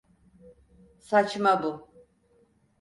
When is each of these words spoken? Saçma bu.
Saçma 0.99 1.63
bu. 1.63 1.87